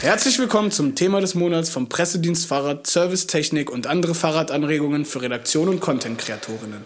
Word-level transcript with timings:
Herzlich 0.00 0.38
willkommen 0.38 0.70
zum 0.70 0.94
Thema 0.94 1.20
des 1.20 1.34
Monats 1.34 1.70
vom 1.70 1.88
Pressedienst 1.88 2.46
Fahrrad, 2.46 2.86
Servicetechnik 2.86 3.68
und 3.68 3.88
andere 3.88 4.14
Fahrradanregungen 4.14 5.04
für 5.04 5.22
Redaktion 5.22 5.68
und 5.68 5.80
Content-Kreatorinnen. 5.80 6.84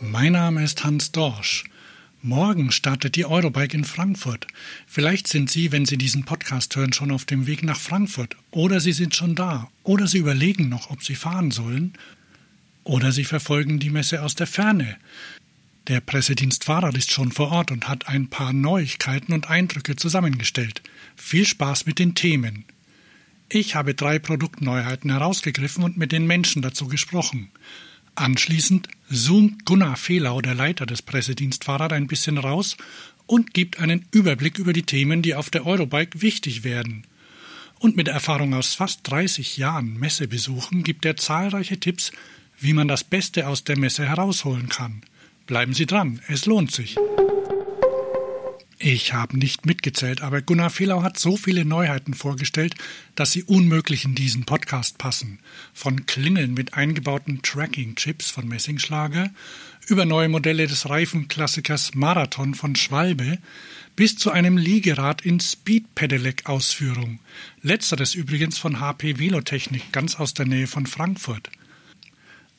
Mein 0.00 0.32
Name 0.32 0.62
ist 0.62 0.84
Hans 0.84 1.10
Dorsch. 1.10 1.64
Morgen 2.20 2.70
startet 2.70 3.16
die 3.16 3.24
Eurobike 3.24 3.74
in 3.74 3.84
Frankfurt. 3.84 4.46
Vielleicht 4.86 5.26
sind 5.26 5.50
Sie, 5.50 5.72
wenn 5.72 5.86
Sie 5.86 5.96
diesen 5.96 6.24
Podcast 6.24 6.76
hören, 6.76 6.92
schon 6.92 7.10
auf 7.10 7.24
dem 7.24 7.46
Weg 7.46 7.62
nach 7.62 7.80
Frankfurt. 7.80 8.36
Oder 8.50 8.80
Sie 8.80 8.92
sind 8.92 9.16
schon 9.16 9.34
da. 9.34 9.70
Oder 9.84 10.06
Sie 10.06 10.18
überlegen 10.18 10.68
noch, 10.68 10.90
ob 10.90 11.02
Sie 11.02 11.14
fahren 11.14 11.50
sollen. 11.50 11.94
Oder 12.84 13.10
Sie 13.10 13.24
verfolgen 13.24 13.78
die 13.78 13.90
Messe 13.90 14.22
aus 14.22 14.34
der 14.34 14.46
Ferne. 14.46 14.98
Der 15.86 16.00
Pressedienst 16.00 16.64
Fahrrad 16.64 16.96
ist 16.96 17.10
schon 17.10 17.30
vor 17.30 17.52
Ort 17.52 17.70
und 17.70 17.88
hat 17.88 18.08
ein 18.08 18.28
paar 18.28 18.54
Neuigkeiten 18.54 19.34
und 19.34 19.50
Eindrücke 19.50 19.96
zusammengestellt. 19.96 20.82
Viel 21.14 21.44
Spaß 21.44 21.84
mit 21.84 21.98
den 21.98 22.14
Themen. 22.14 22.64
Ich 23.50 23.74
habe 23.74 23.94
drei 23.94 24.18
Produktneuheiten 24.18 25.10
herausgegriffen 25.10 25.84
und 25.84 25.98
mit 25.98 26.10
den 26.10 26.26
Menschen 26.26 26.62
dazu 26.62 26.88
gesprochen. 26.88 27.50
Anschließend 28.14 28.88
zoomt 29.12 29.66
Gunnar 29.66 29.96
Fehlau, 29.96 30.40
der 30.40 30.54
Leiter 30.54 30.86
des 30.86 31.02
Pressedienst 31.02 31.64
Fahrrad, 31.64 31.92
ein 31.92 32.06
bisschen 32.06 32.38
raus 32.38 32.78
und 33.26 33.52
gibt 33.52 33.78
einen 33.78 34.06
Überblick 34.10 34.58
über 34.58 34.72
die 34.72 34.84
Themen, 34.84 35.20
die 35.20 35.34
auf 35.34 35.50
der 35.50 35.66
Eurobike 35.66 36.22
wichtig 36.22 36.64
werden. 36.64 37.06
Und 37.78 37.94
mit 37.94 38.08
Erfahrung 38.08 38.54
aus 38.54 38.74
fast 38.74 39.00
30 39.02 39.58
Jahren 39.58 39.98
Messebesuchen 39.98 40.82
gibt 40.82 41.04
er 41.04 41.18
zahlreiche 41.18 41.78
Tipps, 41.78 42.10
wie 42.58 42.72
man 42.72 42.88
das 42.88 43.04
Beste 43.04 43.46
aus 43.48 43.64
der 43.64 43.78
Messe 43.78 44.08
herausholen 44.08 44.70
kann. 44.70 45.02
Bleiben 45.46 45.74
Sie 45.74 45.86
dran, 45.86 46.20
es 46.28 46.46
lohnt 46.46 46.72
sich. 46.72 46.96
Ich 48.78 49.14
habe 49.14 49.38
nicht 49.38 49.64
mitgezählt, 49.64 50.20
aber 50.20 50.42
Gunnar 50.42 50.68
Fehlau 50.68 51.02
hat 51.02 51.18
so 51.18 51.38
viele 51.38 51.64
Neuheiten 51.64 52.12
vorgestellt, 52.12 52.74
dass 53.14 53.32
sie 53.32 53.42
unmöglich 53.42 54.04
in 54.04 54.14
diesen 54.14 54.44
Podcast 54.44 54.98
passen. 54.98 55.38
Von 55.72 56.04
Klingeln 56.04 56.52
mit 56.52 56.74
eingebauten 56.74 57.40
Tracking-Chips 57.40 58.30
von 58.30 58.46
Messingschlager 58.46 59.30
über 59.86 60.04
neue 60.04 60.28
Modelle 60.28 60.66
des 60.66 60.88
Reifenklassikers 60.88 61.94
Marathon 61.94 62.54
von 62.54 62.76
Schwalbe 62.76 63.38
bis 63.96 64.16
zu 64.16 64.30
einem 64.30 64.58
Liegerad 64.58 65.22
in 65.22 65.40
Speed 65.40 65.94
Pedelec-Ausführung. 65.94 67.20
Letzteres 67.62 68.14
übrigens 68.14 68.58
von 68.58 68.80
HP 68.80 69.18
Velotechnik, 69.18 69.92
ganz 69.92 70.16
aus 70.16 70.34
der 70.34 70.46
Nähe 70.46 70.66
von 70.66 70.86
Frankfurt. 70.86 71.48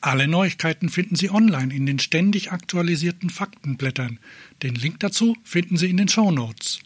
Alle 0.06 0.28
Neuigkeiten 0.28 0.88
finden 0.88 1.16
Sie 1.16 1.32
online 1.32 1.74
in 1.74 1.84
den 1.84 1.98
ständig 1.98 2.52
aktualisierten 2.52 3.28
Faktenblättern. 3.28 4.20
Den 4.62 4.76
Link 4.76 5.00
dazu 5.00 5.36
finden 5.42 5.76
Sie 5.76 5.90
in 5.90 5.96
den 5.96 6.06
Show 6.06 6.30
Notes. 6.30 6.78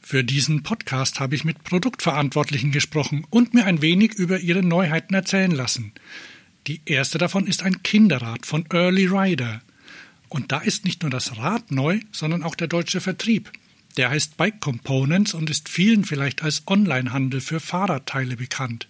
Für 0.00 0.24
diesen 0.24 0.64
Podcast 0.64 1.20
habe 1.20 1.36
ich 1.36 1.44
mit 1.44 1.62
Produktverantwortlichen 1.62 2.72
gesprochen 2.72 3.24
und 3.30 3.54
mir 3.54 3.66
ein 3.66 3.82
wenig 3.82 4.14
über 4.14 4.40
ihre 4.40 4.64
Neuheiten 4.64 5.14
erzählen 5.14 5.52
lassen. 5.52 5.92
Die 6.66 6.80
erste 6.86 7.18
davon 7.18 7.46
ist 7.46 7.62
ein 7.62 7.84
Kinderrad 7.84 8.44
von 8.44 8.64
Early 8.72 9.06
Rider. 9.06 9.62
Und 10.28 10.50
da 10.50 10.58
ist 10.58 10.84
nicht 10.84 11.02
nur 11.02 11.10
das 11.12 11.36
Rad 11.36 11.70
neu, 11.70 12.00
sondern 12.10 12.42
auch 12.42 12.56
der 12.56 12.66
deutsche 12.66 13.00
Vertrieb. 13.00 13.52
Der 13.96 14.10
heißt 14.10 14.36
Bike 14.36 14.58
Components 14.58 15.34
und 15.34 15.50
ist 15.50 15.68
vielen 15.68 16.04
vielleicht 16.04 16.42
als 16.42 16.64
Onlinehandel 16.66 17.42
für 17.42 17.60
Fahrradteile 17.60 18.34
bekannt. 18.34 18.88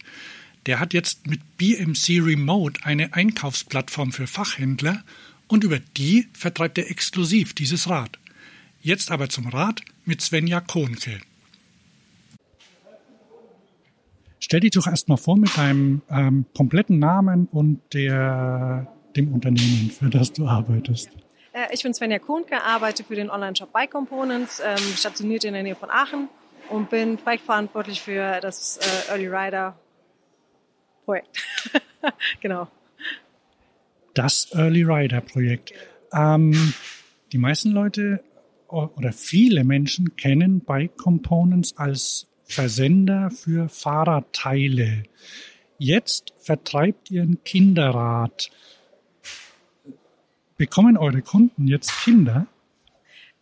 Der 0.66 0.78
hat 0.78 0.92
jetzt 0.92 1.26
mit 1.26 1.40
BMC 1.56 2.20
Remote 2.22 2.80
eine 2.84 3.14
Einkaufsplattform 3.14 4.12
für 4.12 4.26
Fachhändler 4.26 5.02
und 5.48 5.64
über 5.64 5.78
die 5.78 6.28
vertreibt 6.32 6.78
er 6.78 6.90
exklusiv 6.90 7.54
dieses 7.54 7.88
Rad. 7.88 8.18
Jetzt 8.80 9.10
aber 9.10 9.28
zum 9.28 9.48
Rad 9.48 9.82
mit 10.04 10.20
Svenja 10.20 10.60
Kohnke. 10.60 11.20
Stell 14.38 14.60
dich 14.60 14.70
doch 14.70 14.86
erstmal 14.86 15.18
vor 15.18 15.36
mit 15.36 15.56
deinem 15.56 16.02
ähm, 16.10 16.46
kompletten 16.56 16.98
Namen 16.98 17.46
und 17.52 17.80
der, 17.92 18.86
dem 19.16 19.32
Unternehmen, 19.34 19.90
für 19.90 20.08
das 20.08 20.32
du 20.32 20.46
arbeitest. 20.46 21.10
Äh, 21.52 21.66
ich 21.72 21.82
bin 21.82 21.92
Svenja 21.92 22.18
Kohnke, 22.18 22.62
arbeite 22.62 23.04
für 23.04 23.14
den 23.14 23.30
Online-Shop 23.30 23.72
Bike 23.72 23.90
Components, 23.90 24.60
ähm, 24.64 24.78
stationiert 24.96 25.44
in 25.44 25.52
der 25.52 25.62
Nähe 25.62 25.76
von 25.76 25.90
Aachen 25.90 26.28
und 26.70 26.90
bin 26.90 27.18
projektverantwortlich 27.18 28.00
für 28.00 28.40
das 28.40 28.78
äh, 28.78 29.10
Early 29.10 29.28
Rider 29.28 29.76
Projekt. 31.10 31.38
genau. 32.40 32.68
Das 34.14 34.52
Early 34.54 34.84
Rider 34.84 35.20
Projekt. 35.20 35.72
Ähm, 36.12 36.74
die 37.32 37.38
meisten 37.38 37.72
Leute 37.72 38.22
oder 38.68 39.12
viele 39.12 39.64
Menschen 39.64 40.14
kennen 40.14 40.60
Bike 40.60 40.96
Components 40.96 41.76
als 41.76 42.28
Versender 42.44 43.30
für 43.30 43.68
Fahrradteile. 43.68 45.02
Jetzt 45.78 46.32
vertreibt 46.38 47.10
ihr 47.10 47.22
ein 47.22 47.42
Kinderrad. 47.44 48.50
Bekommen 50.56 50.96
eure 50.96 51.22
Kunden 51.22 51.66
jetzt 51.66 51.90
Kinder? 52.04 52.46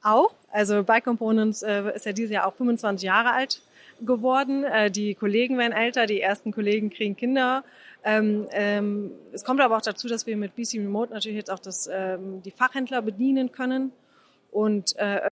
Auch. 0.02 0.32
Also 0.50 0.82
Bike 0.84 1.04
Components 1.04 1.60
äh, 1.62 1.94
ist 1.94 2.06
ja 2.06 2.12
dieses 2.12 2.30
Jahr 2.30 2.46
auch 2.46 2.54
25 2.54 3.06
Jahre 3.06 3.32
alt 3.32 3.60
geworden. 4.00 4.64
Äh, 4.64 4.90
die 4.90 5.14
Kollegen 5.14 5.58
werden 5.58 5.72
älter, 5.72 6.06
die 6.06 6.20
ersten 6.20 6.52
Kollegen 6.52 6.90
kriegen 6.90 7.16
Kinder. 7.16 7.64
Ähm, 8.04 8.46
ähm, 8.52 9.10
es 9.32 9.44
kommt 9.44 9.60
aber 9.60 9.76
auch 9.76 9.82
dazu, 9.82 10.08
dass 10.08 10.26
wir 10.26 10.36
mit 10.36 10.54
BC 10.54 10.78
Remote 10.78 11.12
natürlich 11.12 11.36
jetzt 11.36 11.50
auch 11.50 11.58
das, 11.58 11.88
ähm, 11.92 12.42
die 12.42 12.50
Fachhändler 12.50 13.02
bedienen 13.02 13.52
können. 13.52 13.92
Und, 14.50 14.96
äh, 14.96 15.28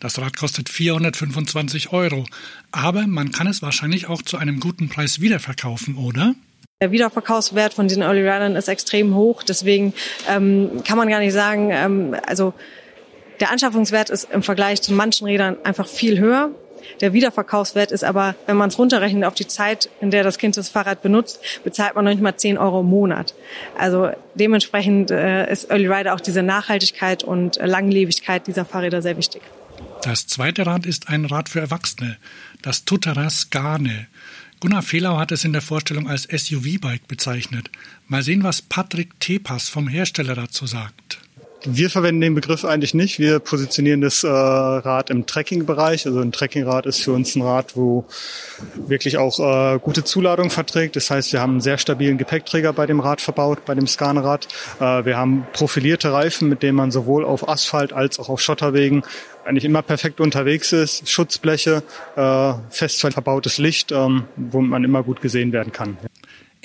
das 0.00 0.18
Rad 0.20 0.36
kostet 0.36 0.68
425 0.68 1.92
Euro, 1.92 2.24
aber 2.70 3.06
man 3.06 3.32
kann 3.32 3.46
es 3.46 3.62
wahrscheinlich 3.62 4.08
auch 4.08 4.22
zu 4.22 4.36
einem 4.36 4.60
guten 4.60 4.88
Preis 4.88 5.20
wiederverkaufen, 5.20 5.96
oder? 5.96 6.34
Der 6.80 6.92
Wiederverkaufswert 6.92 7.74
von 7.74 7.88
diesen 7.88 8.02
Early 8.02 8.20
Riders 8.20 8.56
ist 8.56 8.68
extrem 8.68 9.14
hoch, 9.16 9.42
deswegen 9.42 9.92
ähm, 10.28 10.82
kann 10.84 10.96
man 10.96 11.08
gar 11.08 11.18
nicht 11.18 11.32
sagen, 11.32 11.70
ähm, 11.72 12.16
also 12.26 12.54
der 13.40 13.50
Anschaffungswert 13.50 14.10
ist 14.10 14.30
im 14.32 14.42
Vergleich 14.42 14.82
zu 14.82 14.92
manchen 14.92 15.26
Rädern 15.26 15.56
einfach 15.64 15.86
viel 15.86 16.18
höher. 16.18 16.50
Der 17.00 17.12
Wiederverkaufswert 17.12 17.92
ist 17.92 18.04
aber, 18.04 18.34
wenn 18.46 18.56
man 18.56 18.68
es 18.68 18.78
runterrechnet 18.78 19.24
auf 19.24 19.34
die 19.34 19.46
Zeit, 19.46 19.88
in 20.00 20.10
der 20.10 20.22
das 20.22 20.38
Kind 20.38 20.56
das 20.56 20.68
Fahrrad 20.68 21.02
benutzt, 21.02 21.40
bezahlt 21.64 21.94
man 21.94 22.04
noch 22.04 22.12
nicht 22.12 22.22
mal 22.22 22.36
10 22.36 22.58
Euro 22.58 22.80
im 22.80 22.86
Monat. 22.86 23.34
Also 23.76 24.10
dementsprechend 24.34 25.10
äh, 25.10 25.50
ist 25.50 25.70
Early 25.70 25.86
Rider 25.86 26.14
auch 26.14 26.20
diese 26.20 26.42
Nachhaltigkeit 26.42 27.24
und 27.24 27.56
Langlebigkeit 27.56 28.46
dieser 28.46 28.64
Fahrräder 28.64 29.02
sehr 29.02 29.16
wichtig. 29.16 29.42
Das 30.02 30.26
zweite 30.26 30.66
Rad 30.66 30.86
ist 30.86 31.08
ein 31.08 31.24
Rad 31.24 31.48
für 31.48 31.60
Erwachsene, 31.60 32.16
das 32.62 32.84
Tutara 32.84 33.30
Skane. 33.30 34.06
Gunnar 34.60 34.82
Fehlau 34.82 35.18
hat 35.18 35.30
es 35.30 35.44
in 35.44 35.52
der 35.52 35.62
Vorstellung 35.62 36.08
als 36.08 36.24
SUV-Bike 36.24 37.06
bezeichnet. 37.06 37.70
Mal 38.08 38.22
sehen, 38.22 38.42
was 38.42 38.62
Patrick 38.62 39.20
Tepas 39.20 39.68
vom 39.68 39.86
Hersteller 39.86 40.34
dazu 40.34 40.66
sagt. 40.66 41.20
Wir 41.64 41.90
verwenden 41.90 42.20
den 42.20 42.34
Begriff 42.36 42.64
eigentlich 42.64 42.94
nicht. 42.94 43.18
Wir 43.18 43.40
positionieren 43.40 44.00
das 44.00 44.22
äh, 44.22 44.28
Rad 44.28 45.10
im 45.10 45.26
Trekking-Bereich. 45.26 46.06
Also 46.06 46.20
ein 46.20 46.30
Trekkingrad 46.30 46.86
ist 46.86 47.02
für 47.02 47.12
uns 47.12 47.34
ein 47.34 47.42
Rad, 47.42 47.76
wo 47.76 48.04
wirklich 48.76 49.18
auch 49.18 49.40
äh, 49.40 49.78
gute 49.80 50.04
Zuladung 50.04 50.50
verträgt. 50.50 50.94
Das 50.94 51.10
heißt, 51.10 51.32
wir 51.32 51.40
haben 51.40 51.52
einen 51.52 51.60
sehr 51.60 51.78
stabilen 51.78 52.16
Gepäckträger 52.16 52.72
bei 52.72 52.86
dem 52.86 53.00
Rad 53.00 53.20
verbaut, 53.20 53.64
bei 53.64 53.74
dem 53.74 53.88
Scanrad. 53.88 54.46
Äh, 54.78 55.04
wir 55.04 55.16
haben 55.16 55.48
profilierte 55.52 56.12
Reifen, 56.12 56.48
mit 56.48 56.62
denen 56.62 56.76
man 56.76 56.92
sowohl 56.92 57.24
auf 57.24 57.48
Asphalt 57.48 57.92
als 57.92 58.20
auch 58.20 58.28
auf 58.28 58.40
Schotterwegen 58.40 59.02
eigentlich 59.44 59.64
immer 59.64 59.82
perfekt 59.82 60.20
unterwegs 60.20 60.72
ist. 60.72 61.08
Schutzbleche, 61.08 61.82
äh, 62.14 62.52
fest 62.70 63.00
verbautes 63.00 63.58
Licht, 63.58 63.90
ähm, 63.90 64.24
womit 64.36 64.70
man 64.70 64.84
immer 64.84 65.02
gut 65.02 65.20
gesehen 65.20 65.52
werden 65.52 65.72
kann. 65.72 65.98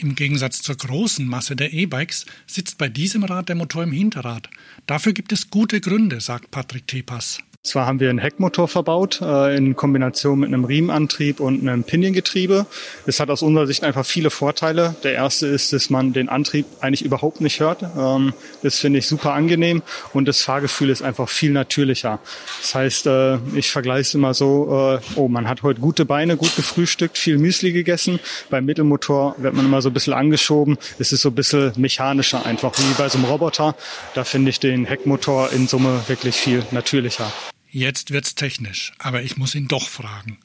Im 0.03 0.15
Gegensatz 0.15 0.61
zur 0.61 0.75
großen 0.75 1.25
Masse 1.25 1.55
der 1.55 1.71
E-Bikes 1.71 2.25
sitzt 2.45 2.77
bei 2.77 2.89
diesem 2.89 3.23
Rad 3.23 3.47
der 3.47 3.55
Motor 3.55 3.83
im 3.83 3.93
Hinterrad. 3.93 4.49
Dafür 4.85 5.13
gibt 5.13 5.31
es 5.31 5.49
gute 5.49 5.79
Gründe, 5.79 6.19
sagt 6.19 6.51
Patrick 6.51 6.87
Tepas. 6.87 7.39
Zwar 7.65 7.85
haben 7.85 8.01
wir 8.01 8.09
einen 8.09 8.19
Heckmotor 8.19 8.67
verbaut 8.67 9.21
äh, 9.21 9.55
in 9.55 9.77
Kombination 9.77 10.41
mit 10.41 10.49
einem 10.49 10.65
Riemenantrieb 10.65 11.39
und 11.39 11.61
einem 11.61 11.85
Piniengetriebe. 11.85 12.65
Es 13.05 13.21
hat 13.21 13.29
aus 13.29 13.41
unserer 13.41 13.67
Sicht 13.67 13.85
einfach 13.85 14.05
viele 14.05 14.31
Vorteile. 14.31 14.95
Der 15.03 15.13
erste 15.13 15.47
ist, 15.47 15.71
dass 15.71 15.89
man 15.89 16.11
den 16.11 16.27
Antrieb 16.27 16.65
eigentlich 16.81 17.05
überhaupt 17.05 17.39
nicht 17.39 17.61
hört. 17.61 17.81
Ähm, 17.97 18.33
das 18.63 18.79
finde 18.79 18.99
ich 18.99 19.07
super 19.07 19.31
angenehm 19.31 19.81
und 20.11 20.27
das 20.27 20.41
Fahrgefühl 20.41 20.89
ist 20.89 21.01
einfach 21.01 21.29
viel 21.29 21.51
natürlicher. 21.51 22.19
Das 22.59 22.75
heißt, 22.75 23.07
äh, 23.07 23.37
ich 23.55 23.71
vergleiche 23.71 24.01
es 24.01 24.13
immer 24.13 24.33
so, 24.33 24.97
äh, 24.97 24.99
oh, 25.15 25.29
man 25.29 25.47
hat 25.47 25.63
heute 25.63 25.79
gute 25.79 26.03
Beine, 26.03 26.35
gut 26.35 26.57
gefrühstückt, 26.57 27.17
viel 27.17 27.37
Müsli 27.37 27.71
gegessen. 27.71 28.19
Beim 28.49 28.65
Mittelmotor 28.65 29.35
wird 29.37 29.53
man 29.53 29.65
immer 29.65 29.81
so 29.81 29.89
ein 29.89 29.93
bisschen 29.93 30.11
angeschoben. 30.11 30.77
Es 30.99 31.13
ist 31.13 31.21
so 31.21 31.29
ein 31.29 31.35
bisschen 31.35 31.71
mechanischer 31.77 32.45
einfach, 32.45 32.77
wie 32.77 32.93
bei 32.97 33.07
so 33.07 33.17
einem 33.17 33.27
Roboter. 33.27 33.73
Da 34.15 34.25
finde 34.25 34.49
ich 34.49 34.59
den 34.59 34.83
Heckmotor 34.83 35.49
in 35.53 35.69
Summe 35.69 36.01
wirklich 36.07 36.35
viel 36.35 36.61
natürlicher. 36.71 37.31
Jetzt 37.75 38.11
wird's 38.11 38.35
technisch, 38.35 38.93
aber 38.99 39.23
ich 39.23 39.35
muss 39.35 39.55
ihn 39.55 39.67
doch 39.67 39.89
fragen. 39.89 40.37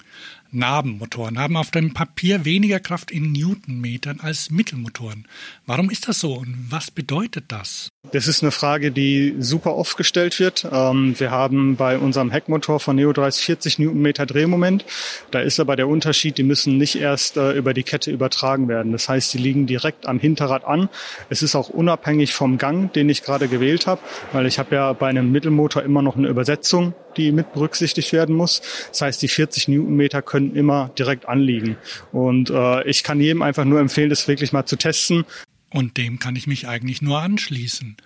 Nabenmotoren 0.50 1.39
haben 1.39 1.56
auf 1.56 1.71
dem 1.71 1.93
Papier 1.93 2.45
weniger 2.45 2.81
Kraft 2.81 3.11
in 3.11 3.33
Newtonmetern 3.33 4.21
als 4.21 4.50
Mittelmotoren. 4.50 5.27
Warum 5.67 5.91
ist 5.91 6.09
das 6.09 6.21
so 6.21 6.35
und 6.35 6.67
was 6.71 6.91
bedeutet 6.91 7.47
das? 7.49 7.89
Das 8.12 8.27
ist 8.27 8.43
eine 8.43 8.53
Frage, 8.53 8.91
die 8.91 9.35
super 9.39 9.75
oft 9.75 9.97
gestellt 9.97 10.39
wird. 10.41 10.67
Ähm, 10.71 11.15
wir 11.19 11.31
haben 11.31 11.77
bei 11.77 11.99
unserem 11.99 12.31
Heckmotor 12.31 12.81
von 12.81 12.97
Neo 12.97 13.12
30 13.12 13.45
40 13.45 13.79
Newtonmeter 13.79 14.25
Drehmoment. 14.25 14.85
Da 15.31 15.41
ist 15.41 15.61
aber 15.61 15.77
der 15.77 15.89
Unterschied, 15.89 16.39
die 16.39 16.43
müssen 16.43 16.79
nicht 16.79 16.97
erst 16.97 17.37
äh, 17.37 17.53
über 17.53 17.75
die 17.75 17.83
Kette 17.83 18.11
übertragen 18.11 18.69
werden. 18.69 18.93
Das 18.93 19.09
heißt, 19.09 19.35
die 19.35 19.39
liegen 19.39 19.67
direkt 19.67 20.06
am 20.06 20.19
Hinterrad 20.19 20.65
an. 20.65 20.89
Es 21.29 21.43
ist 21.43 21.55
auch 21.55 21.69
unabhängig 21.69 22.33
vom 22.33 22.56
Gang, 22.56 22.93
den 22.93 23.09
ich 23.09 23.23
gerade 23.23 23.49
gewählt 23.49 23.87
habe, 23.87 24.00
weil 24.33 24.47
ich 24.47 24.59
habe 24.59 24.75
ja 24.75 24.93
bei 24.93 25.09
einem 25.09 25.31
Mittelmotor 25.31 25.83
immer 25.83 26.00
noch 26.00 26.17
eine 26.17 26.29
Übersetzung, 26.29 26.95
die 27.17 27.33
mit 27.33 27.53
berücksichtigt 27.53 28.12
werden 28.12 28.35
muss. 28.35 28.62
Das 28.91 29.03
heißt, 29.03 29.23
die 29.23 29.29
40 29.29 29.69
Newtonmeter 29.69 30.23
können 30.23 30.38
immer 30.38 30.90
direkt 30.99 31.29
anliegen. 31.29 31.76
Und 32.12 32.50
äh, 32.50 32.88
ich 32.88 33.02
kann 33.02 33.20
jedem 33.20 33.43
einfach 33.43 33.64
nur 33.64 33.81
empfehlen, 33.81 34.11
das 34.11 34.29
wirklich 34.29 34.52
mal 34.52 34.67
zu 34.67 34.76
testen. 34.76 35.25
Und 35.70 35.96
dem 35.96 36.19
kann 36.19 36.37
ich 36.37 36.46
mich 36.46 36.67
eigentlich 36.67 37.02
nur 37.02 37.20
anschließen. 37.20 37.96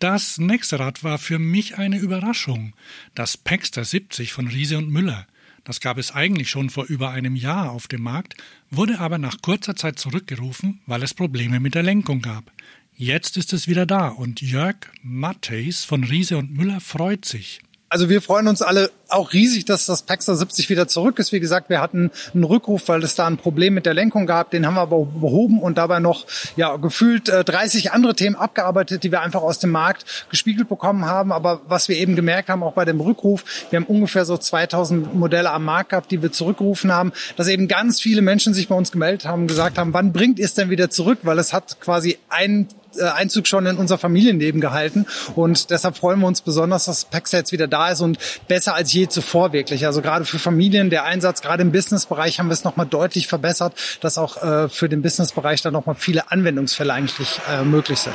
Das 0.00 0.38
nächste 0.38 0.78
Rad 0.78 1.04
war 1.04 1.18
für 1.18 1.38
mich 1.38 1.76
eine 1.76 1.98
Überraschung. 1.98 2.72
Das 3.14 3.36
Paxter 3.36 3.84
70 3.84 4.32
von 4.32 4.48
Riese 4.48 4.78
und 4.78 4.90
Müller. 4.90 5.26
Das 5.64 5.80
gab 5.80 5.98
es 5.98 6.12
eigentlich 6.12 6.48
schon 6.48 6.70
vor 6.70 6.86
über 6.86 7.10
einem 7.10 7.36
Jahr 7.36 7.70
auf 7.70 7.86
dem 7.86 8.02
Markt, 8.02 8.34
wurde 8.70 8.98
aber 8.98 9.18
nach 9.18 9.42
kurzer 9.42 9.76
Zeit 9.76 9.98
zurückgerufen, 9.98 10.80
weil 10.86 11.02
es 11.02 11.12
Probleme 11.12 11.60
mit 11.60 11.74
der 11.74 11.82
Lenkung 11.82 12.22
gab. 12.22 12.50
Jetzt 12.96 13.36
ist 13.36 13.52
es 13.52 13.68
wieder 13.68 13.86
da 13.86 14.08
und 14.08 14.40
Jörg 14.40 14.76
Mattheis 15.02 15.84
von 15.84 16.04
Riese 16.04 16.38
und 16.38 16.54
Müller 16.54 16.80
freut 16.80 17.24
sich. 17.24 17.60
Also 17.92 18.08
wir 18.08 18.22
freuen 18.22 18.46
uns 18.46 18.62
alle 18.62 18.92
auch 19.08 19.32
riesig, 19.32 19.64
dass 19.64 19.84
das 19.84 20.02
Paxter 20.02 20.36
70 20.36 20.70
wieder 20.70 20.86
zurück 20.86 21.18
ist. 21.18 21.32
Wie 21.32 21.40
gesagt, 21.40 21.70
wir 21.70 21.80
hatten 21.80 22.12
einen 22.32 22.44
Rückruf, 22.44 22.86
weil 22.86 23.02
es 23.02 23.16
da 23.16 23.26
ein 23.26 23.36
Problem 23.36 23.74
mit 23.74 23.84
der 23.84 23.94
Lenkung 23.94 24.28
gab. 24.28 24.52
Den 24.52 24.64
haben 24.64 24.74
wir 24.74 24.82
aber 24.82 25.04
behoben 25.04 25.60
und 25.60 25.76
dabei 25.76 25.98
noch 25.98 26.24
ja 26.54 26.76
gefühlt 26.76 27.28
30 27.28 27.86
äh, 27.86 27.88
andere 27.88 28.14
Themen 28.14 28.36
abgearbeitet, 28.36 29.02
die 29.02 29.10
wir 29.10 29.22
einfach 29.22 29.42
aus 29.42 29.58
dem 29.58 29.70
Markt 29.70 30.28
gespiegelt 30.30 30.68
bekommen 30.68 31.06
haben. 31.06 31.32
Aber 31.32 31.62
was 31.66 31.88
wir 31.88 31.96
eben 31.96 32.14
gemerkt 32.14 32.48
haben, 32.48 32.62
auch 32.62 32.74
bei 32.74 32.84
dem 32.84 33.00
Rückruf, 33.00 33.44
wir 33.70 33.80
haben 33.80 33.86
ungefähr 33.86 34.24
so 34.24 34.36
2000 34.36 35.12
Modelle 35.16 35.50
am 35.50 35.64
Markt 35.64 35.90
gehabt, 35.90 36.12
die 36.12 36.22
wir 36.22 36.30
zurückgerufen 36.30 36.92
haben, 36.92 37.12
dass 37.36 37.48
eben 37.48 37.66
ganz 37.66 38.00
viele 38.00 38.22
Menschen 38.22 38.54
sich 38.54 38.68
bei 38.68 38.76
uns 38.76 38.92
gemeldet 38.92 39.24
haben 39.24 39.42
und 39.42 39.48
gesagt 39.48 39.78
haben, 39.78 39.92
wann 39.94 40.12
bringt 40.12 40.38
ihr 40.38 40.44
es 40.44 40.54
denn 40.54 40.70
wieder 40.70 40.90
zurück? 40.90 41.18
Weil 41.24 41.40
es 41.40 41.52
hat 41.52 41.80
quasi 41.80 42.18
einen 42.28 42.68
Einzug 42.98 43.46
schon 43.46 43.66
in 43.66 43.76
unser 43.76 43.98
Familienleben 43.98 44.60
gehalten. 44.60 45.06
Und 45.34 45.70
deshalb 45.70 45.96
freuen 45.96 46.20
wir 46.20 46.26
uns 46.26 46.40
besonders, 46.40 46.86
dass 46.86 47.04
Paxer 47.04 47.38
jetzt 47.38 47.52
wieder 47.52 47.68
da 47.68 47.90
ist 47.90 48.00
und 48.00 48.18
besser 48.48 48.74
als 48.74 48.92
je 48.92 49.08
zuvor 49.08 49.52
wirklich. 49.52 49.86
Also 49.86 50.02
gerade 50.02 50.24
für 50.24 50.38
Familien, 50.38 50.90
der 50.90 51.04
Einsatz, 51.04 51.42
gerade 51.42 51.62
im 51.62 51.72
Businessbereich 51.72 52.38
haben 52.38 52.48
wir 52.48 52.54
es 52.54 52.64
nochmal 52.64 52.86
deutlich 52.86 53.26
verbessert, 53.26 53.74
dass 54.00 54.18
auch 54.18 54.42
äh, 54.42 54.68
für 54.68 54.88
den 54.88 55.02
Businessbereich 55.02 55.62
dann 55.62 55.72
nochmal 55.72 55.94
viele 55.94 56.30
Anwendungsfälle 56.30 56.92
eigentlich 56.92 57.40
äh, 57.50 57.64
möglich 57.64 57.98
sind. 57.98 58.14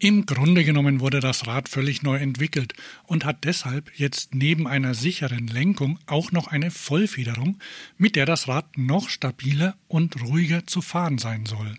Im 0.00 0.26
Grunde 0.26 0.62
genommen 0.62 1.00
wurde 1.00 1.18
das 1.18 1.48
Rad 1.48 1.68
völlig 1.68 2.04
neu 2.04 2.18
entwickelt 2.18 2.74
und 3.06 3.24
hat 3.24 3.42
deshalb 3.42 3.90
jetzt 3.96 4.32
neben 4.32 4.68
einer 4.68 4.94
sicheren 4.94 5.48
Lenkung 5.48 5.98
auch 6.06 6.30
noch 6.30 6.46
eine 6.46 6.70
Vollfederung, 6.70 7.58
mit 7.96 8.14
der 8.14 8.24
das 8.24 8.46
Rad 8.46 8.78
noch 8.78 9.08
stabiler 9.08 9.74
und 9.88 10.22
ruhiger 10.22 10.64
zu 10.66 10.82
fahren 10.82 11.18
sein 11.18 11.46
soll. 11.46 11.74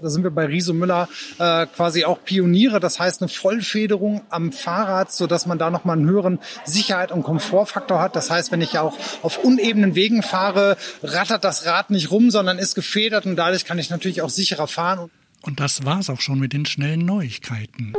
Da 0.00 0.10
sind 0.10 0.22
wir 0.22 0.30
bei 0.30 0.46
Riso 0.46 0.72
Müller 0.72 1.08
äh, 1.38 1.66
quasi 1.66 2.04
auch 2.04 2.22
Pioniere. 2.24 2.80
Das 2.80 2.98
heißt 2.98 3.22
eine 3.22 3.28
Vollfederung 3.28 4.22
am 4.30 4.52
Fahrrad, 4.52 5.12
so 5.12 5.26
dass 5.26 5.46
man 5.46 5.58
da 5.58 5.70
nochmal 5.70 5.96
einen 5.96 6.08
höheren 6.08 6.40
Sicherheit 6.64 7.12
und 7.12 7.22
Komfortfaktor 7.22 8.00
hat. 8.00 8.16
Das 8.16 8.30
heißt, 8.30 8.52
wenn 8.52 8.60
ich 8.60 8.78
auch 8.78 8.96
auf 9.22 9.38
unebenen 9.38 9.94
Wegen 9.94 10.22
fahre, 10.22 10.76
rattert 11.02 11.44
das 11.44 11.66
Rad 11.66 11.90
nicht 11.90 12.10
rum, 12.10 12.30
sondern 12.30 12.58
ist 12.58 12.74
gefedert 12.74 13.26
und 13.26 13.36
dadurch 13.36 13.64
kann 13.64 13.78
ich 13.78 13.90
natürlich 13.90 14.22
auch 14.22 14.30
sicherer 14.30 14.66
fahren. 14.66 15.10
Und 15.42 15.60
das 15.60 15.84
war's 15.84 16.10
auch 16.10 16.20
schon 16.20 16.40
mit 16.40 16.52
den 16.52 16.66
schnellen 16.66 17.04
Neuigkeiten. 17.04 17.94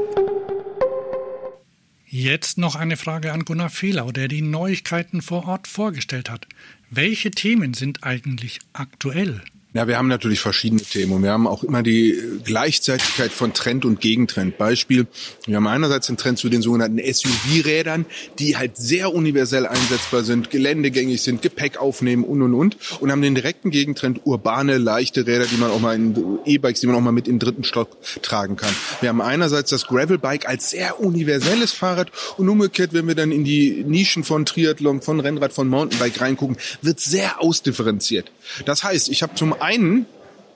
Jetzt 2.10 2.58
noch 2.58 2.76
eine 2.76 2.96
Frage 2.96 3.34
an 3.34 3.44
Gunnar 3.44 3.70
Fehlau, 3.70 4.12
der 4.12 4.30
die 4.30 4.42
Neuigkeiten 4.42 5.22
vor 5.22 5.46
Ort 5.46 5.68
vorgestellt 5.68 6.30
hat. 6.30 6.48
Welche 6.90 7.32
Themen 7.32 7.74
sind 7.74 8.04
eigentlich 8.06 8.60
aktuell? 8.72 9.42
Ja, 9.78 9.88
wir 9.88 10.00
haben 10.00 10.08
natürlich 10.08 10.40
verschiedene 10.40 10.82
Themen 10.82 11.12
und 11.12 11.22
wir 11.22 11.30
haben 11.30 11.46
auch 11.46 11.64
immer 11.64 11.84
die 11.84 12.20
Gleichzeitigkeit 12.44 13.32
von 13.32 13.54
Trend 13.54 13.86
und 13.86 14.02
Gegentrend. 14.02 14.58
Beispiel, 14.58 15.06
wir 15.46 15.56
haben 15.56 15.68
einerseits 15.68 16.08
den 16.08 16.18
Trend 16.18 16.40
zu 16.40 16.50
den 16.50 16.64
sogenannten 16.64 16.98
SUV-Rädern, 16.98 18.08
die 18.40 18.58
halt 18.58 18.76
sehr 18.76 19.14
universell 19.14 19.68
einsetzbar 19.68 20.24
sind, 20.24 20.50
geländegängig 20.50 21.22
sind, 21.22 21.44
Gepäck 21.44 21.78
aufnehmen 21.78 22.24
und 22.24 22.42
und 22.42 22.56
und 22.56 22.78
und 23.02 23.12
haben 23.12 23.22
den 23.22 23.36
direkten 23.36 23.70
Gegentrend 23.70 24.22
urbane, 24.26 24.80
leichte 24.80 25.28
Räder, 25.28 25.46
die 25.46 25.58
man 25.58 25.70
auch 25.70 25.80
mal 25.80 25.96
in 25.96 26.40
E-Bikes, 26.44 26.82
die 26.82 26.88
man 26.88 26.96
auch 26.96 27.02
mal 27.02 27.12
mit 27.12 27.28
in 27.28 27.36
den 27.36 27.40
dritten 27.40 27.64
Stock 27.64 27.98
tragen 28.24 28.56
kann. 28.56 28.74
Wir 29.02 29.10
haben 29.10 29.22
einerseits 29.22 29.70
das 29.70 29.86
Gravelbike 29.86 30.50
als 30.50 30.72
sehr 30.72 31.00
universelles 31.00 31.72
Fahrrad 31.72 32.12
und 32.38 32.50
umgekehrt, 32.50 32.94
wenn 32.94 33.08
wir 33.08 33.14
dann 33.14 33.32
in 33.32 33.44
die 33.44 33.84
Nischen 33.86 34.24
von 34.24 34.44
Triathlon, 34.44 35.04
von 35.04 35.20
Rennrad, 35.20 35.54
von 35.54 35.68
Mountainbike 35.68 36.20
reingucken, 36.20 36.58
wird 36.82 37.00
sehr 37.00 37.40
ausdifferenziert. 37.44 38.32
Das 38.66 38.84
heißt, 38.84 39.10
ich 39.10 39.22
habe 39.22 39.36
zum 39.36 39.54
einen 39.68 40.06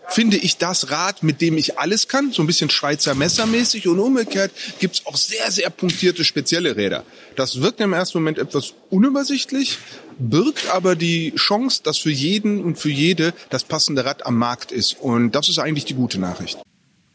finde 0.07 0.37
ich 0.37 0.57
das 0.57 0.89
Rad, 0.89 1.23
mit 1.23 1.41
dem 1.41 1.57
ich 1.57 1.79
alles 1.79 2.07
kann, 2.07 2.31
so 2.31 2.41
ein 2.41 2.47
bisschen 2.47 2.69
Schweizer 2.69 3.15
Messermäßig 3.15 3.87
und 3.87 3.99
umgekehrt 3.99 4.51
gibt's 4.79 5.05
auch 5.05 5.15
sehr, 5.15 5.51
sehr 5.51 5.69
punktierte 5.69 6.23
spezielle 6.25 6.75
Räder. 6.75 7.05
Das 7.35 7.61
wirkt 7.61 7.79
im 7.79 7.93
ersten 7.93 8.17
Moment 8.19 8.37
etwas 8.37 8.73
unübersichtlich, 8.89 9.77
birgt 10.17 10.69
aber 10.69 10.95
die 10.95 11.33
Chance, 11.35 11.81
dass 11.83 11.97
für 11.97 12.11
jeden 12.11 12.61
und 12.63 12.77
für 12.77 12.89
jede 12.89 13.33
das 13.49 13.63
passende 13.63 14.03
Rad 14.03 14.25
am 14.25 14.37
Markt 14.37 14.71
ist. 14.71 14.99
Und 14.99 15.31
das 15.31 15.49
ist 15.49 15.59
eigentlich 15.59 15.85
die 15.85 15.95
gute 15.95 16.19
Nachricht. 16.19 16.59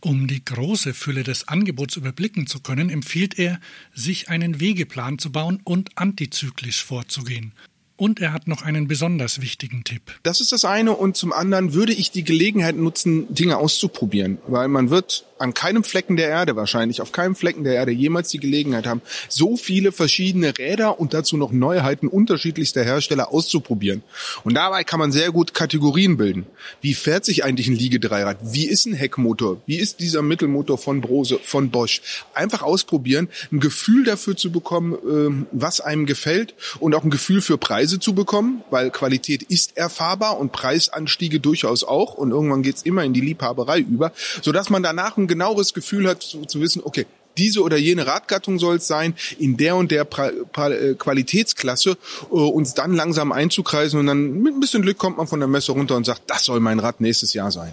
Um 0.00 0.26
die 0.26 0.44
große 0.44 0.94
Fülle 0.94 1.25
des 1.25 1.48
Angebots 1.48 1.96
überblicken 1.96 2.46
zu 2.46 2.60
können, 2.60 2.90
empfiehlt 2.90 3.38
er, 3.38 3.58
sich 3.94 4.28
einen 4.28 4.60
Wegeplan 4.60 5.19
zu 5.19 5.32
bauen 5.32 5.60
und 5.64 5.90
antizyklisch 5.96 6.84
vorzugehen. 6.84 7.52
Und 7.96 8.20
er 8.20 8.32
hat 8.32 8.48
noch 8.48 8.62
einen 8.62 8.88
besonders 8.88 9.40
wichtigen 9.40 9.84
Tipp. 9.84 10.02
Das 10.22 10.40
ist 10.40 10.52
das 10.52 10.64
eine. 10.64 10.93
Und 10.93 11.16
zum 11.16 11.32
anderen 11.32 11.75
würde 11.75 11.93
ich 11.93 12.10
die 12.10 12.25
Gelegenheit 12.25 12.76
nutzen, 12.76 13.32
Dinge 13.34 13.58
auszuprobieren. 13.58 14.38
Weil 14.46 14.69
man 14.69 14.90
wird 14.90 15.25
an 15.38 15.55
keinem 15.55 15.85
Flecken 15.85 16.17
der 16.17 16.29
Erde 16.29 16.56
wahrscheinlich, 16.56 17.00
auf 17.00 17.12
keinem 17.12 17.35
Flecken 17.35 17.65
der 17.65 17.75
Erde 17.75 17.93
jemals 17.93 18.29
die 18.29 18.38
Gelegenheit 18.38 18.87
haben, 18.87 19.03
so 19.29 19.56
viele 19.56 19.93
verschiedene 19.93 20.56
Räder 20.56 20.99
und 21.00 21.15
dazu 21.15 21.37
noch 21.37 21.53
Neuheiten 21.53 22.09
unterschiedlichster 22.09 22.85
Hersteller 22.85 23.33
auszuprobieren. 23.33 24.03
Und 24.44 24.55
dabei 24.55 24.85
kann 24.85 24.99
man 24.99 25.12
sehr 25.12 25.31
gut 25.31 25.55
Kategorien 25.55 26.17
bilden. 26.17 26.47
Wie 26.81 26.94
fährt 26.94 27.25
sich 27.25 27.44
eigentlich 27.44 27.69
ein 27.69 27.77
Liegedreirad? 27.77 28.38
Wie 28.43 28.67
ist 28.67 28.87
ein 28.87 28.94
Heckmotor? 28.94 29.61
Wie 29.67 29.77
ist 29.77 30.00
dieser 30.00 30.23
Mittelmotor 30.23 30.79
von 30.79 31.00
Brose, 31.00 31.39
von 31.43 31.71
Bosch? 31.71 32.00
Einfach 32.35 32.62
ausprobieren, 32.62 33.29
ein 33.53 33.61
Gefühl 33.61 34.05
dafür 34.05 34.37
zu 34.37 34.50
bekommen, 34.50 34.97
ähm, 35.09 35.47
was 35.53 35.81
einem 35.81 36.06
gefällt 36.06 36.55
und 36.81 36.94
auch 36.94 37.05
ein 37.05 37.11
Gefühl 37.11 37.41
für 37.41 37.59
Preise 37.59 37.99
zu 37.99 38.15
bekommen, 38.15 38.63
weil 38.70 38.91
Qualität 38.91 39.43
ist 39.43 39.77
erfahrbar 39.77 40.39
und 40.39 40.53
Preisanstiege 40.53 41.41
durchaus 41.41 41.84
auch 41.84 42.15
und 42.15 42.31
irgendwann 42.31 42.63
geht's 42.63 42.82
immer 42.82 43.05
in 43.05 43.13
die 43.13 43.20
Liebhaberei 43.20 43.81
über, 43.81 44.13
sodass 44.43 44.70
man 44.70 44.82
danach 44.82 45.17
ein 45.17 45.26
genaueres 45.27 45.75
Gefühl 45.75 46.09
hat, 46.09 46.23
zu, 46.23 46.45
zu 46.45 46.61
wissen, 46.61 46.83
okay, 46.85 47.06
diese 47.37 47.63
oder 47.63 47.77
jene 47.77 48.06
Radgattung 48.06 48.59
soll 48.59 48.77
es 48.77 48.87
sein, 48.87 49.15
in 49.39 49.56
der 49.56 49.77
und 49.77 49.91
der 49.91 50.05
pra 50.05 50.31
pra 50.53 50.71
äh, 50.71 50.95
Qualitätsklasse, 50.95 51.99
äh, 52.31 52.35
uns 52.35 52.75
dann 52.75 52.95
langsam 52.95 53.33
einzukreisen 53.33 54.01
und 54.01 54.06
dann 54.06 54.43
mit 54.43 54.55
ein 54.55 54.61
bisschen 54.61 54.83
Glück 54.83 54.99
kommt 54.99 55.19
man 55.19 55.27
von 55.27 55.41
der 55.41 55.49
Messe 55.49 55.73
runter 55.73 55.97
und 55.97 56.05
sagt, 56.05 56.23
das 56.29 56.45
soll 56.45 56.61
mein 56.61 56.79
Rad 56.79 57.01
nächstes 57.01 57.35
Jahr 57.35 57.51
sein. 57.51 57.73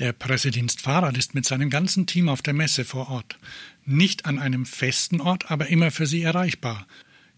Der 0.00 0.12
Pressedienst 0.12 0.80
Fahrrad 0.80 1.16
ist 1.16 1.34
mit 1.34 1.46
seinem 1.46 1.70
ganzen 1.70 2.06
Team 2.06 2.28
auf 2.28 2.42
der 2.42 2.54
Messe 2.54 2.84
vor 2.84 3.10
Ort. 3.10 3.38
Nicht 3.84 4.26
an 4.26 4.40
einem 4.40 4.66
festen 4.66 5.20
Ort, 5.20 5.50
aber 5.52 5.68
immer 5.68 5.92
für 5.92 6.06
Sie 6.06 6.22
erreichbar. 6.22 6.86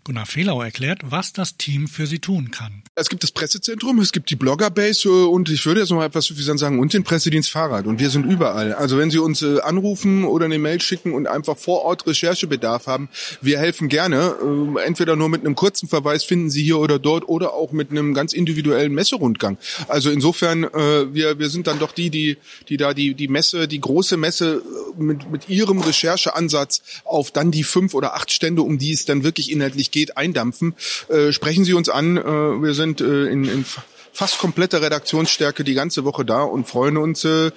Gunnar 0.07 0.25
Fehlau 0.25 0.63
erklärt, 0.63 1.01
was 1.05 1.33
das 1.33 1.57
Team 1.57 1.89
für 1.89 2.07
sie 2.07 2.21
tun 2.21 2.53
kann. 2.53 2.85
Es 2.95 3.09
gibt 3.09 3.25
das 3.25 3.33
Pressezentrum, 3.33 3.99
es 3.99 4.13
gibt 4.13 4.31
die 4.31 4.37
Bloggerbase 4.37 5.09
äh, 5.09 5.25
und 5.25 5.51
ich 5.51 5.67
würde 5.67 5.81
jetzt 5.81 5.91
noch 5.91 5.97
mal 5.97 6.07
etwas 6.07 6.29
viel 6.29 6.37
sagen 6.37 6.79
und 6.79 6.95
den 6.95 7.03
Pressedienst 7.03 7.51
Fahrrad 7.51 7.89
und 7.89 7.99
wir 7.99 8.09
sind 8.11 8.25
überall. 8.25 8.73
Also 8.73 8.99
wenn 8.99 9.11
Sie 9.11 9.19
uns 9.19 9.43
äh, 9.43 9.59
anrufen 9.63 10.23
oder 10.23 10.45
eine 10.45 10.61
Mail 10.61 10.81
schicken 10.81 11.13
und 11.13 11.27
einfach 11.27 11.57
vor 11.57 11.83
Ort 11.83 12.07
Recherchebedarf 12.07 12.87
haben, 12.87 13.09
wir 13.41 13.59
helfen 13.59 13.89
gerne. 13.89 14.37
Äh, 14.77 14.87
entweder 14.87 15.17
nur 15.17 15.29
mit 15.29 15.41
einem 15.41 15.57
kurzen 15.57 15.89
Verweis 15.89 16.23
finden 16.23 16.51
Sie 16.51 16.63
hier 16.63 16.79
oder 16.79 17.01
dort 17.01 17.29
oder 17.29 17.55
auch 17.55 17.73
mit 17.73 17.91
einem 17.91 18.15
ganz 18.15 18.33
individuellen 18.33 18.95
Messerundgang. 18.95 19.59
Also 19.89 20.11
insofern 20.11 20.63
wir 20.63 21.39
wir 21.39 21.49
sind 21.49 21.67
dann 21.67 21.81
doch 21.81 21.91
die 21.91 22.11
die 22.11 22.37
die 22.69 22.77
da 22.77 22.95
die 22.95 23.15
die 23.15 23.27
Messe 23.27 23.67
die 23.67 23.81
große 23.81 24.17
Messe 24.17 24.63
mit 24.97 25.29
mit 25.31 25.49
ihrem 25.49 25.81
Rechercheansatz 25.81 26.83
auf 27.05 27.33
dann 27.33 27.51
die 27.51 27.65
fünf 27.65 27.93
oder 27.95 28.15
acht 28.15 28.31
Stände, 28.31 28.63
um 28.63 28.79
die 28.79 28.93
es 28.93 29.05
dann 29.05 29.25
wirklich 29.25 29.51
inhaltlich 29.51 29.91
geht, 29.97 30.19
eindampfen. 30.19 30.75
Äh, 31.09 31.33
sprechen 31.33 31.65
Sie 31.65 31.73
uns 31.73 31.89
an. 31.89 32.19
Äh, 32.19 32.23
wir 32.23 32.75
sind 32.75 33.01
äh, 33.01 33.25
in, 33.25 33.45
in 33.45 33.65
fast 34.13 34.39
kompletter 34.39 34.83
Redaktionsstärke 34.83 35.65
die 35.65 35.75
ganze 35.75 36.05
Woche 36.05 36.25
da 36.25 36.43
und 36.43 36.69
freuen 36.69 36.99
uns, 36.99 37.25
äh, 37.25 37.51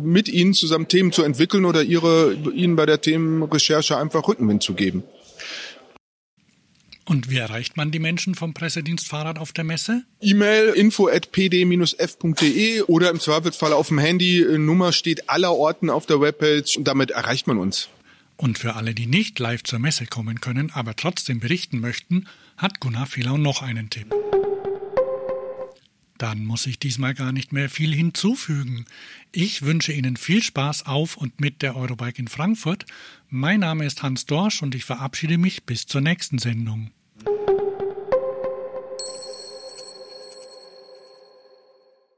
mit 0.00 0.28
Ihnen 0.28 0.52
zusammen 0.52 0.88
Themen 0.88 1.12
zu 1.12 1.22
entwickeln 1.22 1.64
oder 1.64 1.82
ihre, 1.82 2.34
Ihnen 2.34 2.76
bei 2.76 2.84
der 2.84 3.00
Themenrecherche 3.00 3.96
einfach 3.96 4.28
Rückenwind 4.28 4.62
zu 4.62 4.74
geben. 4.74 5.02
Und 7.06 7.30
wie 7.30 7.38
erreicht 7.38 7.78
man 7.78 7.90
die 7.90 8.00
Menschen 8.00 8.34
vom 8.34 8.52
Pressedienst 8.52 9.08
Fahrrad 9.08 9.38
auf 9.38 9.52
der 9.52 9.64
Messe? 9.64 10.02
E-Mail 10.20 10.74
info 10.74 11.08
at 11.08 11.32
pd-f.de 11.32 12.82
oder 12.82 13.08
im 13.08 13.18
Zweifelsfall 13.18 13.72
auf 13.72 13.88
dem 13.88 13.96
Handy. 13.96 14.44
Nummer 14.58 14.92
steht 14.92 15.30
aller 15.30 15.54
Orten 15.54 15.88
auf 15.88 16.04
der 16.04 16.20
Webpage 16.20 16.76
und 16.76 16.84
damit 16.84 17.10
erreicht 17.10 17.46
man 17.46 17.56
uns. 17.56 17.88
Und 18.38 18.56
für 18.56 18.76
alle, 18.76 18.94
die 18.94 19.06
nicht 19.06 19.40
live 19.40 19.64
zur 19.64 19.80
Messe 19.80 20.06
kommen 20.06 20.40
können, 20.40 20.70
aber 20.70 20.94
trotzdem 20.94 21.40
berichten 21.40 21.80
möchten, 21.80 22.26
hat 22.56 22.78
Gunnar 22.78 23.06
Fehlau 23.06 23.36
noch 23.36 23.62
einen 23.62 23.90
Tipp. 23.90 24.14
Dann 26.18 26.44
muss 26.44 26.66
ich 26.66 26.78
diesmal 26.78 27.14
gar 27.14 27.32
nicht 27.32 27.52
mehr 27.52 27.68
viel 27.68 27.92
hinzufügen. 27.92 28.86
Ich 29.32 29.62
wünsche 29.62 29.92
Ihnen 29.92 30.16
viel 30.16 30.42
Spaß 30.42 30.86
auf 30.86 31.16
und 31.16 31.40
mit 31.40 31.62
der 31.62 31.76
Eurobike 31.76 32.20
in 32.20 32.28
Frankfurt. 32.28 32.86
Mein 33.28 33.60
Name 33.60 33.84
ist 33.84 34.02
Hans 34.02 34.24
Dorsch 34.24 34.62
und 34.62 34.74
ich 34.76 34.84
verabschiede 34.84 35.36
mich 35.36 35.64
bis 35.64 35.86
zur 35.86 36.00
nächsten 36.00 36.38
Sendung. 36.38 36.92